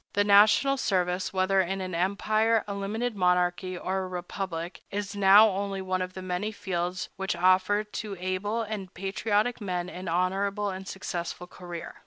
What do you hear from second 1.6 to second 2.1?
in an